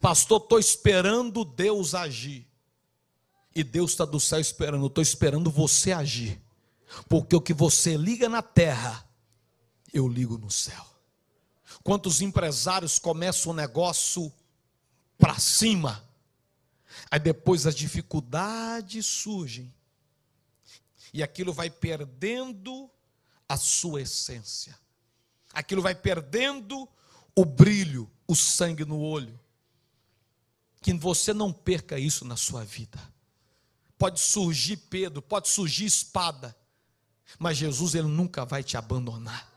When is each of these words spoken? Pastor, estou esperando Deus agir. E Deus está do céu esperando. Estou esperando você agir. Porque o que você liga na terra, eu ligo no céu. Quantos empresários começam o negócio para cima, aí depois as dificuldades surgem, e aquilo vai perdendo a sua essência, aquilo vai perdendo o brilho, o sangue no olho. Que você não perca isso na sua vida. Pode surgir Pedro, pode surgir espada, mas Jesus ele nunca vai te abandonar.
Pastor, 0.00 0.40
estou 0.40 0.58
esperando 0.58 1.44
Deus 1.44 1.94
agir. 1.94 2.46
E 3.54 3.62
Deus 3.62 3.92
está 3.92 4.04
do 4.04 4.18
céu 4.18 4.40
esperando. 4.40 4.86
Estou 4.86 5.02
esperando 5.02 5.50
você 5.50 5.92
agir. 5.92 6.40
Porque 7.08 7.34
o 7.34 7.40
que 7.40 7.52
você 7.52 7.96
liga 7.96 8.28
na 8.28 8.42
terra, 8.42 9.06
eu 9.92 10.08
ligo 10.08 10.38
no 10.38 10.50
céu. 10.50 10.84
Quantos 11.82 12.20
empresários 12.20 12.98
começam 12.98 13.52
o 13.52 13.54
negócio 13.54 14.32
para 15.18 15.38
cima, 15.38 16.02
aí 17.10 17.18
depois 17.20 17.66
as 17.66 17.74
dificuldades 17.74 19.06
surgem, 19.06 19.72
e 21.12 21.22
aquilo 21.22 21.52
vai 21.52 21.70
perdendo 21.70 22.90
a 23.48 23.56
sua 23.56 24.02
essência, 24.02 24.76
aquilo 25.52 25.82
vai 25.82 25.94
perdendo 25.94 26.88
o 27.36 27.44
brilho, 27.44 28.10
o 28.26 28.34
sangue 28.34 28.84
no 28.84 28.98
olho. 28.98 29.38
Que 30.84 30.92
você 30.92 31.32
não 31.32 31.50
perca 31.50 31.98
isso 31.98 32.26
na 32.26 32.36
sua 32.36 32.62
vida. 32.62 33.00
Pode 33.96 34.20
surgir 34.20 34.76
Pedro, 34.76 35.22
pode 35.22 35.48
surgir 35.48 35.86
espada, 35.86 36.54
mas 37.38 37.56
Jesus 37.56 37.94
ele 37.94 38.06
nunca 38.06 38.44
vai 38.44 38.62
te 38.62 38.76
abandonar. 38.76 39.50